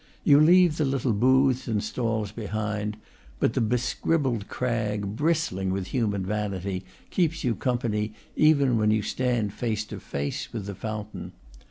You 0.23 0.39
leave 0.39 0.77
the 0.77 0.83
little 0.83 1.13
booths 1.13 1.67
and 1.67 1.83
stalls 1.83 2.31
behind; 2.31 2.97
but 3.39 3.53
the 3.53 3.61
bescribbled 3.61 4.47
crag, 4.47 5.15
bristling 5.15 5.71
with 5.71 5.89
human 5.89 6.25
vanity, 6.25 6.83
keeps 7.11 7.43
you 7.43 7.53
company 7.53 8.15
even 8.35 8.79
when 8.79 8.89
you 8.89 9.03
stand 9.03 9.53
face 9.53 9.85
to 9.85 9.99
face 9.99 10.51
with 10.51 10.65
the 10.65 10.73
fountain. 10.73 11.33